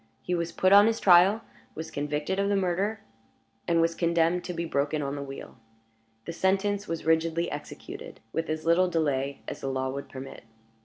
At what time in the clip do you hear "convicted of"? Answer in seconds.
1.91-2.49